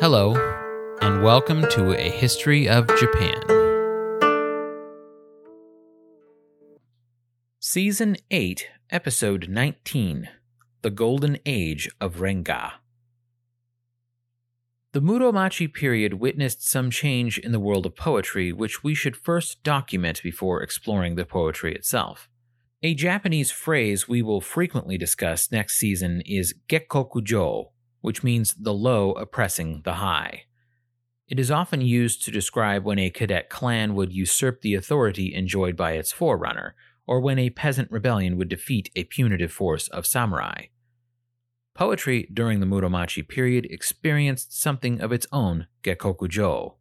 [0.00, 0.34] Hello,
[1.02, 3.36] and welcome to A History of Japan.
[7.60, 10.30] Season 8, Episode 19
[10.80, 12.72] The Golden Age of Renga.
[14.92, 19.62] The Muromachi period witnessed some change in the world of poetry, which we should first
[19.62, 22.30] document before exploring the poetry itself.
[22.82, 29.12] A Japanese phrase we will frequently discuss next season is gekkokujo, which means the low
[29.12, 30.44] oppressing the high.
[31.28, 35.76] It is often used to describe when a cadet clan would usurp the authority enjoyed
[35.76, 36.74] by its forerunner,
[37.06, 40.66] or when a peasant rebellion would defeat a punitive force of samurai.
[41.74, 46.74] Poetry during the Muromachi period experienced something of its own gekkokujo.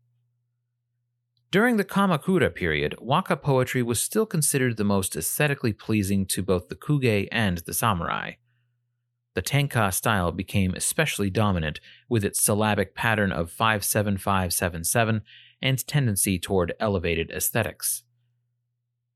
[1.51, 6.69] During the Kamakura period, waka poetry was still considered the most aesthetically pleasing to both
[6.69, 8.33] the kuge and the samurai.
[9.35, 11.79] The Tanka style became especially dominant
[12.09, 15.21] with its syllabic pattern of 57577
[15.61, 18.03] and tendency toward elevated aesthetics.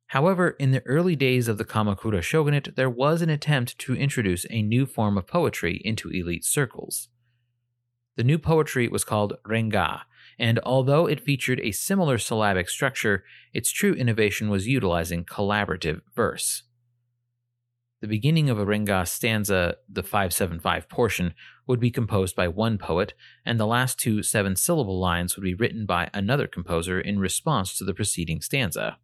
[0.07, 4.45] However, in the early days of the Kamakura shogunate, there was an attempt to introduce
[4.49, 7.09] a new form of poetry into elite circles.
[8.15, 10.01] The new poetry was called renga,
[10.37, 16.63] and although it featured a similar syllabic structure, its true innovation was utilizing collaborative verse.
[18.03, 21.33] The beginning of a renga stanza, the 575 portion,
[21.65, 23.13] would be composed by one poet,
[23.45, 27.77] and the last two seven syllable lines would be written by another composer in response
[27.77, 28.97] to the preceding stanza.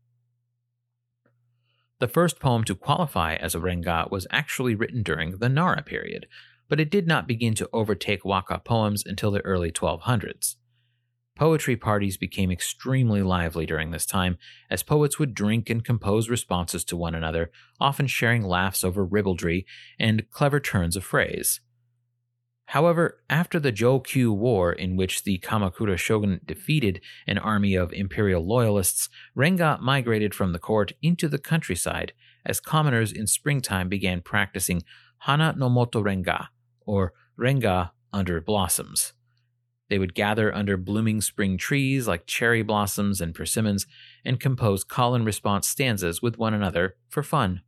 [2.00, 6.28] The first poem to qualify as a renga was actually written during the Nara period,
[6.68, 10.58] but it did not begin to overtake waka poems until the early 1200s.
[11.40, 14.38] Poetry parties became extremely lively during this time,
[14.70, 19.66] as poets would drink and compose responses to one another, often sharing laughs over ribaldry
[19.98, 21.62] and clever turns of phrase.
[22.66, 28.46] However, after the Jokyu War, in which the Kamakura shogun defeated an army of imperial
[28.46, 32.12] loyalists, Renga migrated from the court into the countryside
[32.46, 34.84] as commoners in springtime began practicing
[35.20, 36.48] Hana no Moto Renga,
[36.86, 39.14] or Renga under blossoms.
[39.90, 43.88] They would gather under blooming spring trees like cherry blossoms and persimmons
[44.24, 47.62] and compose call and response stanzas with one another for fun.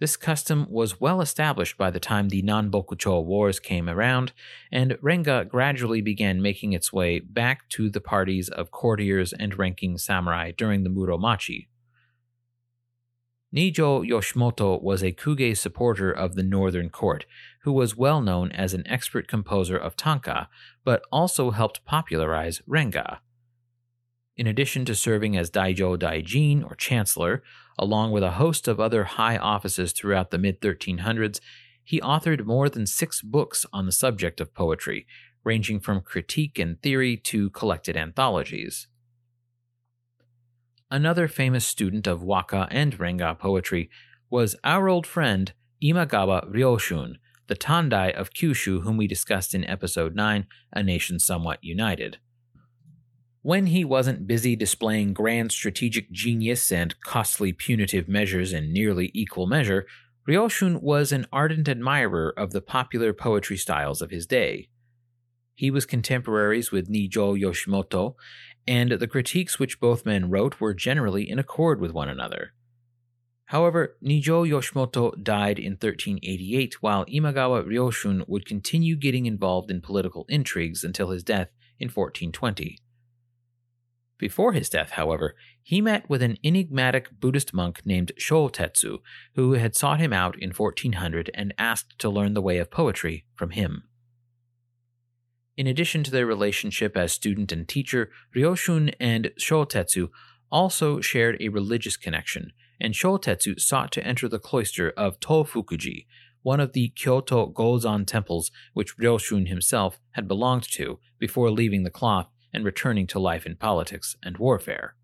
[0.00, 4.32] This custom was well established by the time the Nanbokucho Wars came around,
[4.70, 9.98] and Renga gradually began making its way back to the parties of courtiers and ranking
[9.98, 11.66] samurai during the Muromachi.
[13.54, 17.24] Nijo Yoshimoto was a Kuge supporter of the Northern Court,
[17.62, 20.50] who was well known as an expert composer of tanka,
[20.84, 23.20] but also helped popularize Renga.
[24.36, 27.42] In addition to serving as Daijo Daijin, or Chancellor,
[27.78, 31.40] along with a host of other high offices throughout the mid 1300s,
[31.82, 35.06] he authored more than six books on the subject of poetry,
[35.42, 38.88] ranging from critique and theory to collected anthologies.
[40.90, 43.90] Another famous student of waka and renga poetry
[44.30, 45.52] was our old friend
[45.84, 47.16] Imagawa Ryoshun,
[47.46, 52.16] the Tandai of Kyushu, whom we discussed in episode 9, A Nation Somewhat United.
[53.42, 59.46] When he wasn't busy displaying grand strategic genius and costly punitive measures in nearly equal
[59.46, 59.86] measure,
[60.26, 64.70] Ryoshun was an ardent admirer of the popular poetry styles of his day.
[65.54, 68.14] He was contemporaries with Nijo Yoshimoto,
[68.68, 72.52] and the critiques which both men wrote were generally in accord with one another.
[73.46, 80.26] However, Nijo Yoshimoto died in 1388, while Imagawa Ryoshun would continue getting involved in political
[80.28, 81.48] intrigues until his death
[81.80, 82.78] in 1420.
[84.18, 88.98] Before his death, however, he met with an enigmatic Buddhist monk named Shotetsu,
[89.34, 93.24] who had sought him out in 1400 and asked to learn the way of poetry
[93.34, 93.87] from him.
[95.58, 100.08] In addition to their relationship as student and teacher, Ryoshun and Shotetsu
[100.52, 106.06] also shared a religious connection, and Shotetsu sought to enter the cloister of Tofukuji,
[106.42, 111.90] one of the Kyoto Gozan temples which Ryoshun himself had belonged to before leaving the
[111.90, 114.94] cloth and returning to life in politics and warfare.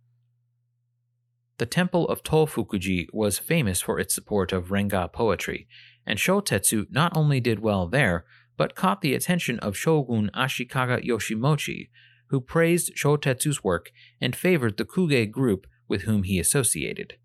[1.58, 5.66] The temple of Tofukuji was famous for its support of Renga poetry,
[6.06, 8.24] and Shotetsu not only did well there,
[8.56, 11.88] but caught the attention of Shogun Ashikaga Yoshimochi,
[12.28, 13.90] who praised Shotetsu's work
[14.20, 17.16] and favored the Kuge group with whom he associated.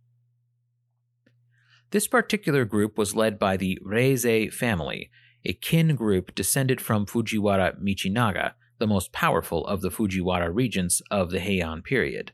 [1.91, 5.09] This particular group was led by the Reizei family,
[5.43, 11.31] a kin group descended from Fujiwara Michinaga, the most powerful of the Fujiwara regents of
[11.31, 12.31] the Heian period.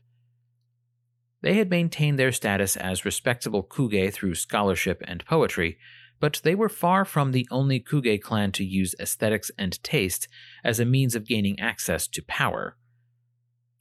[1.42, 5.78] They had maintained their status as respectable kuge through scholarship and poetry,
[6.20, 10.28] but they were far from the only Kuge clan to use aesthetics and taste
[10.64, 12.76] as a means of gaining access to power.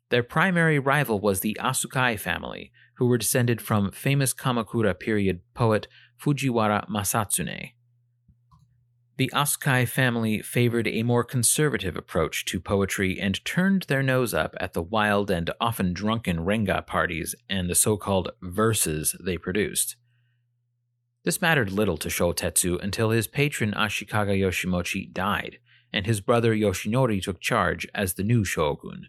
[0.10, 5.88] Their primary rival was the Asukai family, who were descended from famous Kamakura period poet
[6.22, 7.72] Fujiwara Masatsune.
[9.18, 14.56] The Asukai family favored a more conservative approach to poetry and turned their nose up
[14.60, 19.96] at the wild and often drunken renga parties and the so called verses they produced.
[21.26, 25.58] This mattered little to Shotetsu until his patron Ashikaga Yoshimochi died,
[25.92, 29.08] and his brother Yoshinori took charge as the new shogun.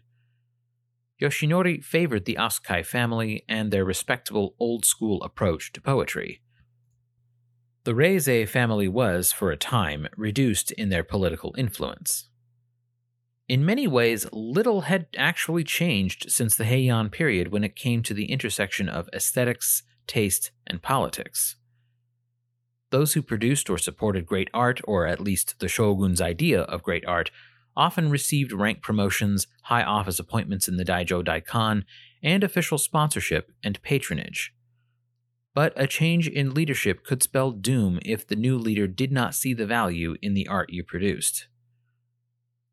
[1.21, 6.41] Yoshinori favored the Asukai family and their respectable old school approach to poetry.
[7.83, 12.29] The Reizei family was, for a time, reduced in their political influence.
[13.47, 18.15] In many ways, little had actually changed since the Heian period when it came to
[18.15, 21.56] the intersection of aesthetics, taste, and politics.
[22.89, 27.05] Those who produced or supported great art, or at least the shogun's idea of great
[27.05, 27.31] art,
[27.75, 31.83] often received rank promotions, high office appointments in the Daijo Daikon,
[32.23, 34.53] and official sponsorship and patronage.
[35.53, 39.53] But a change in leadership could spell doom if the new leader did not see
[39.53, 41.47] the value in the art you produced.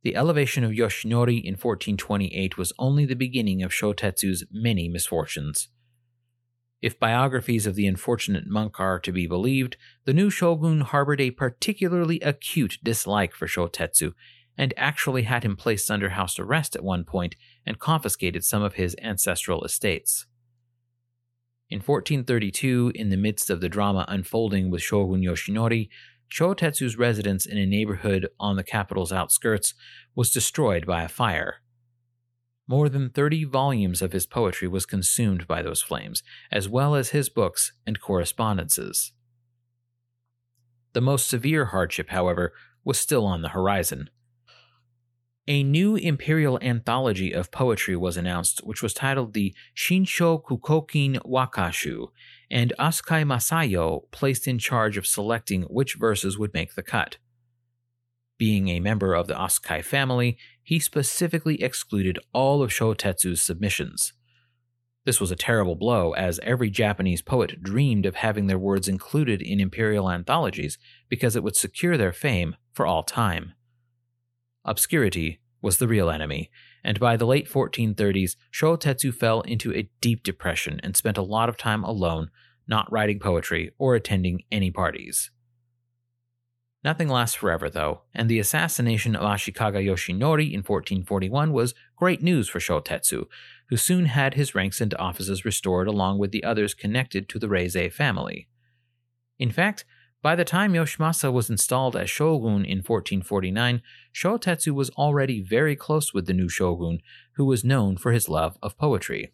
[0.03, 5.69] The elevation of Yoshinori in 1428 was only the beginning of Shotetsu's many misfortunes.
[6.85, 11.31] If biographies of the unfortunate monk are to be believed, the new shogun harbored a
[11.31, 14.13] particularly acute dislike for Shotetsu
[14.59, 18.75] and actually had him placed under house arrest at one point and confiscated some of
[18.75, 20.27] his ancestral estates.
[21.71, 25.89] In 1432, in the midst of the drama unfolding with Shogun Yoshinori,
[26.31, 29.73] Shotetsu's residence in a neighborhood on the capital's outskirts
[30.15, 31.63] was destroyed by a fire.
[32.67, 37.11] More than 30 volumes of his poetry was consumed by those flames, as well as
[37.11, 39.13] his books and correspondences.
[40.95, 44.09] The most severe hardship, however, was still on the horizon.
[45.47, 52.09] A new imperial anthology of poetry was announced, which was titled the Shinshokukokin Wakashu,
[52.51, 57.19] and Asukai Masayo placed in charge of selecting which verses would make the cut.
[58.39, 64.15] Being a member of the Asukai family, he specifically excluded all of Shotetsu's submissions.
[65.05, 69.43] This was a terrible blow, as every Japanese poet dreamed of having their words included
[69.43, 70.79] in imperial anthologies
[71.11, 73.53] because it would secure their fame for all time.
[74.65, 76.51] Obscurity was the real enemy,
[76.83, 81.51] and by the late 1430s, Shotetsu fell into a deep depression and spent a lot
[81.51, 82.31] of time alone,
[82.67, 85.31] not writing poetry or attending any parties.
[86.85, 92.47] Nothing lasts forever, though, and the assassination of Ashikaga Yoshinori in 1441 was great news
[92.47, 93.25] for Shotetsu,
[93.71, 97.47] who soon had his ranks and offices restored along with the others connected to the
[97.47, 98.49] Reizei family.
[99.39, 99.87] In fact,
[100.21, 103.83] by the time Yoshimasa was installed as shogun in 1449,
[104.15, 107.01] Shotetsu was already very close with the new shogun,
[107.37, 109.33] who was known for his love of poetry.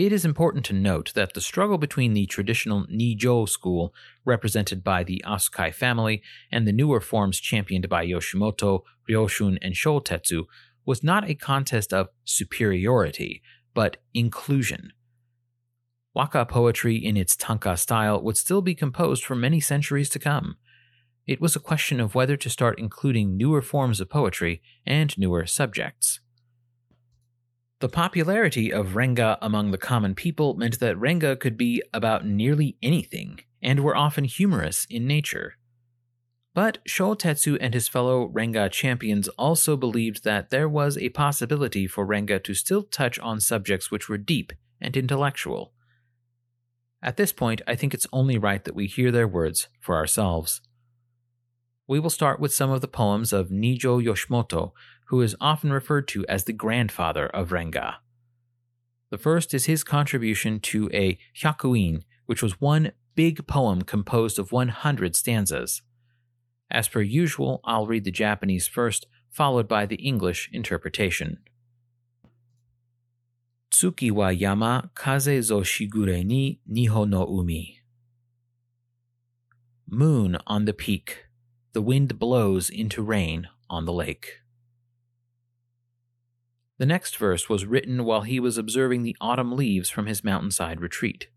[0.00, 3.92] It is important to note that the struggle between the traditional Nijo school,
[4.24, 10.46] represented by the Asukai family, and the newer forms championed by Yoshimoto, Ryoshun, and Shotetsu
[10.86, 13.42] was not a contest of superiority,
[13.74, 14.94] but inclusion.
[16.14, 20.56] Waka poetry in its tanka style would still be composed for many centuries to come.
[21.26, 25.44] It was a question of whether to start including newer forms of poetry and newer
[25.44, 26.20] subjects.
[27.80, 32.76] The popularity of Renga among the common people meant that Renga could be about nearly
[32.82, 35.54] anything, and were often humorous in nature.
[36.52, 42.06] But Shotetsu and his fellow Renga champions also believed that there was a possibility for
[42.06, 45.72] Renga to still touch on subjects which were deep and intellectual.
[47.02, 50.60] At this point, I think it's only right that we hear their words for ourselves.
[51.86, 54.72] We will start with some of the poems of Nijo Yoshimoto,
[55.10, 57.96] who is often referred to as the grandfather of Renga.
[59.10, 64.52] The first is his contribution to a hyakuin, which was one big poem composed of
[64.52, 65.82] 100 stanzas.
[66.70, 71.38] As per usual, I'll read the Japanese first, followed by the English interpretation.
[73.72, 77.80] Tsuki wa yama kaze zo shigure ni niho no umi.
[79.88, 81.24] Moon on the peak,
[81.72, 84.39] the wind blows into rain on the lake.
[86.80, 90.80] The next verse was written while he was observing the autumn leaves from his mountainside
[90.80, 91.28] retreat.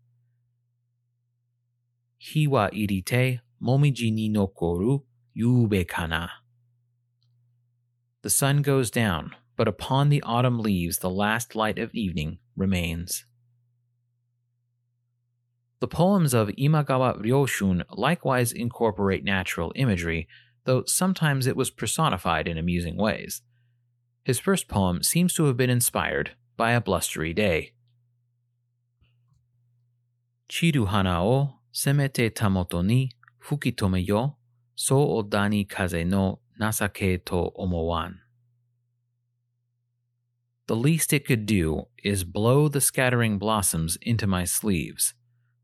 [2.18, 5.02] Hiwa irite momiji ni nokoru
[5.36, 6.30] yube kana.
[8.22, 13.26] The sun goes down, but upon the autumn leaves the last light of evening remains.
[15.80, 20.26] The poems of Imagawa Ryoshun likewise incorporate natural imagery,
[20.64, 23.42] though sometimes it was personified in amusing ways.
[24.24, 27.72] His first poem seems to have been inspired by a blustery day.
[30.48, 33.10] Chiru hana o semete tamoto ni
[33.42, 34.36] fukitome yo
[34.74, 38.20] so odani kaze no nasake to omowan.
[40.66, 45.12] The least it could do is blow the scattering blossoms into my sleeves.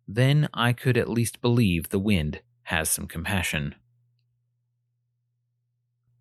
[0.06, 3.76] Then I could at least believe the wind has some compassion.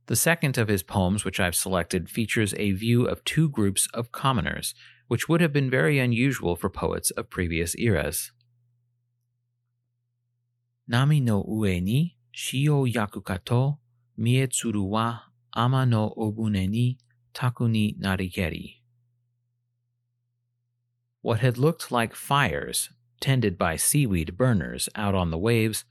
[0.10, 4.12] The second of his poems, which I've selected, features a view of two groups of
[4.12, 4.74] commoners,
[5.08, 8.32] which would have been very unusual for poets of previous eras.
[10.88, 13.78] Nami no ue ni shio yakukato
[14.18, 15.20] mietsuru wa
[15.54, 16.98] ama no obune ni
[17.36, 18.78] Takuni Narigeri.
[21.22, 22.90] What had looked like fires
[23.22, 25.86] tended by seaweed burners out on the waves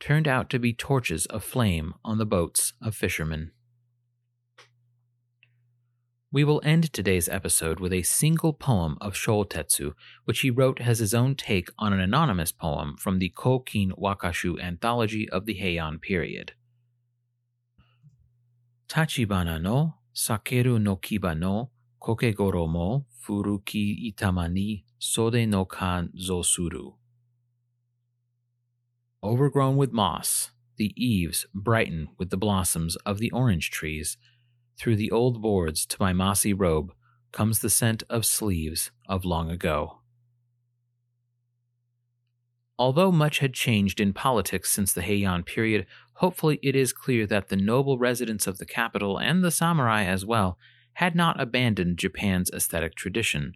[0.00, 3.52] turned out to be torches of flame on the boats of fishermen.
[6.32, 9.94] We will end today's episode with a single poem of Shotetsu,
[10.26, 14.62] which he wrote as his own take on an anonymous poem from the Kokin Wakashu
[14.62, 16.52] anthology of the Heian period.
[18.88, 21.70] Tachibana no Sakeru no kiba no
[22.00, 26.94] kokegoro mo furuki itama ni sode no kan zosuru.
[29.20, 34.16] Overgrown with moss, the eaves brighten with the blossoms of the orange trees.
[34.78, 36.92] Through the old boards to my mossy robe
[37.32, 39.98] comes the scent of sleeves of long ago.
[42.78, 47.48] Although much had changed in politics since the Heian period, hopefully it is clear that
[47.48, 50.56] the noble residents of the capital and the samurai as well
[50.94, 53.52] had not abandoned Japan's aesthetic tradition.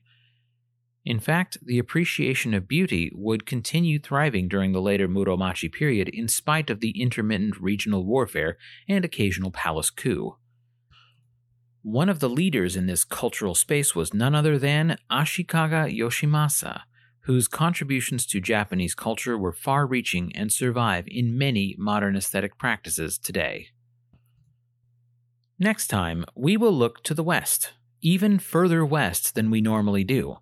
[1.06, 6.28] In fact, the appreciation of beauty would continue thriving during the later Muromachi period in
[6.28, 8.56] spite of the intermittent regional warfare
[8.88, 10.36] and occasional palace coup.
[11.84, 16.80] One of the leaders in this cultural space was none other than Ashikaga Yoshimasa,
[17.24, 23.18] whose contributions to Japanese culture were far reaching and survive in many modern aesthetic practices
[23.18, 23.68] today.
[25.58, 30.38] Next time, we will look to the west, even further west than we normally do,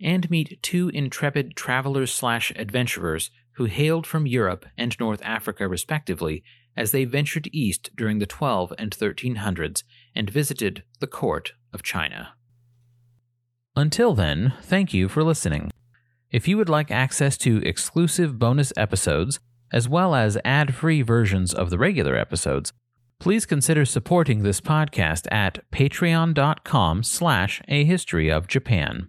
[0.00, 6.42] and meet two intrepid travelers slash adventurers who hailed from Europe and North Africa respectively
[6.78, 9.82] as they ventured east during the 12 and 1300s
[10.18, 12.34] and visited the court of China.
[13.76, 15.70] Until then, thank you for listening.
[16.30, 19.38] If you would like access to exclusive bonus episodes,
[19.72, 22.72] as well as ad free versions of the regular episodes,
[23.18, 29.08] please consider supporting this podcast at patreon.com slash a history of Japan.